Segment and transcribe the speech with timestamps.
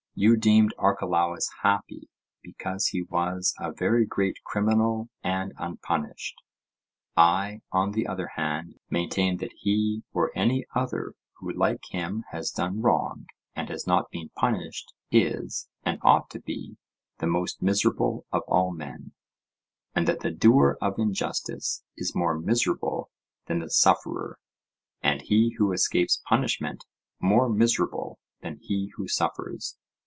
[0.13, 2.09] You deemed Archelaus happy,
[2.43, 6.41] because he was a very great criminal and unpunished:
[7.15, 12.51] I, on the other hand, maintained that he or any other who like him has
[12.51, 16.75] done wrong and has not been punished, is, and ought to be,
[17.19, 19.13] the most miserable of all men;
[19.95, 23.09] and that the doer of injustice is more miserable
[23.45, 24.39] than the sufferer;
[25.01, 26.85] and he who escapes punishment,
[27.21, 29.77] more miserable than he who suffers.